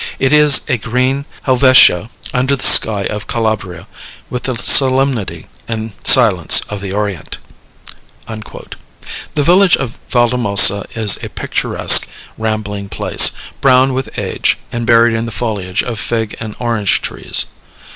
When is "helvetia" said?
1.43-2.09